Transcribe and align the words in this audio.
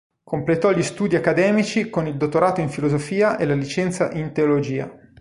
Completò 0.23 0.71
gli 0.73 0.81
studi 0.81 1.15
accademici 1.15 1.91
con 1.91 2.07
il 2.07 2.17
dottorato 2.17 2.59
in 2.59 2.69
filosofia 2.69 3.37
e 3.37 3.45
la 3.45 3.53
licenza 3.53 4.09
in 4.13 4.31
teologia. 4.31 4.91